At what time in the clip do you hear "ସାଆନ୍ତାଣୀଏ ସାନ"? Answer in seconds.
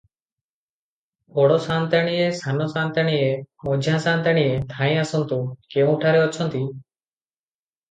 1.65-2.67